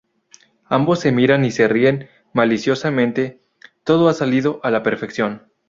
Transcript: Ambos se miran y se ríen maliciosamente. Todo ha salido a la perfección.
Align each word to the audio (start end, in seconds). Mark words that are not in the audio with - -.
Ambos 0.65 0.99
se 0.99 1.11
miran 1.11 1.45
y 1.45 1.51
se 1.51 1.67
ríen 1.67 2.09
maliciosamente. 2.33 3.39
Todo 3.83 4.09
ha 4.09 4.15
salido 4.15 4.59
a 4.63 4.71
la 4.71 4.81
perfección. 4.81 5.51